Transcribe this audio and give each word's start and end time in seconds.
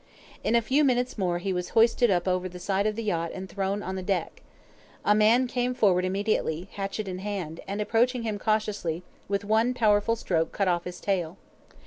In 0.43 0.55
a 0.55 0.63
few 0.63 0.83
minutes 0.83 1.15
more 1.15 1.37
he 1.37 1.53
was 1.53 1.69
hoisted 1.77 2.09
up 2.09 2.27
over 2.27 2.49
the 2.49 2.57
side 2.57 2.87
of 2.87 2.95
the 2.95 3.03
yacht 3.03 3.29
and 3.35 3.47
thrown 3.47 3.83
on 3.83 3.95
the 3.95 4.01
deck. 4.01 4.41
A 5.05 5.13
man 5.13 5.45
came 5.45 5.75
forward 5.75 6.05
immediately, 6.05 6.69
hatchet 6.71 7.07
in 7.07 7.19
hand, 7.19 7.59
and 7.67 7.79
approaching 7.79 8.23
him 8.23 8.39
cautiously, 8.39 9.03
with 9.27 9.45
one 9.45 9.75
powerful 9.75 10.15
stroke 10.15 10.51
cut 10.51 10.67
off 10.67 10.85
his 10.85 10.99
tail. 11.01 11.37